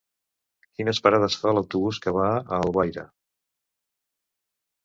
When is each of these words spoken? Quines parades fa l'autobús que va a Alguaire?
Quines 0.77 1.01
parades 1.07 1.37
fa 1.43 1.53
l'autobús 1.57 1.99
que 2.05 2.13
va 2.17 2.31
a 2.31 2.59
Alguaire? 2.59 3.07